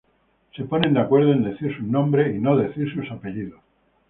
Se 0.55 0.63
ponen 0.63 0.95
de 0.95 0.99
acuerdo 0.99 1.31
en 1.31 1.43
decir 1.43 1.77
sus 1.77 1.85
nombres 1.85 2.35
y 2.35 2.39
no 2.39 2.57
decir 2.57 2.91
sus 2.91 3.11
apellidos. 3.11 3.61